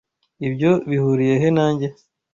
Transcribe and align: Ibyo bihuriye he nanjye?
Ibyo 0.47 0.71
bihuriye 0.89 1.35
he 1.41 1.49
nanjye? 1.57 1.87